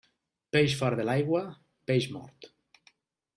Peix 0.55 0.75
fora 0.79 0.97
de 0.99 1.05
l'aigua, 1.09 1.43
peix 1.93 2.09
mort. 2.17 2.49